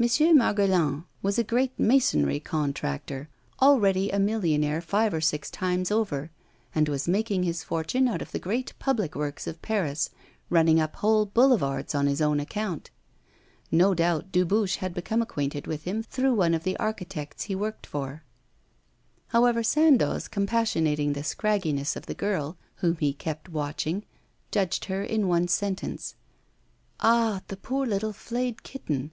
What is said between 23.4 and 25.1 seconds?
watching, judged her